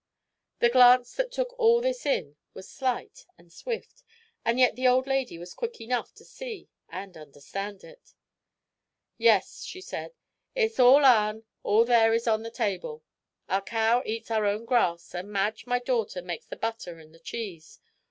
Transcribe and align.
The 0.61 0.69
glance 0.71 1.13
that 1.13 1.31
took 1.31 1.53
all 1.59 1.79
this 1.79 2.07
in 2.07 2.35
was 2.55 2.67
slight 2.67 3.27
and 3.37 3.53
swift, 3.53 4.01
and 4.43 4.59
yet 4.59 4.75
the 4.75 4.87
old 4.87 5.05
lady 5.05 5.37
was 5.37 5.53
quick 5.53 5.79
enough 5.79 6.11
to 6.15 6.25
see 6.25 6.69
and 6.89 7.15
understand 7.15 7.83
it. 7.83 8.15
"Yes," 9.19 9.61
she 9.63 9.79
said, 9.79 10.15
"it's 10.55 10.79
all 10.79 11.05
our'n, 11.05 11.43
all 11.61 11.85
there 11.85 12.15
is 12.15 12.27
on 12.27 12.41
the 12.41 12.49
table. 12.49 13.03
Our 13.47 13.61
cow 13.61 14.01
eats 14.03 14.31
our 14.31 14.47
own 14.47 14.65
grass, 14.65 15.13
and 15.13 15.31
Madge, 15.31 15.67
my 15.67 15.77
daughter, 15.77 16.23
makes 16.23 16.47
the 16.47 16.55
butter 16.55 16.97
and 16.97 17.13
the 17.13 17.19
cheese. 17.19 17.79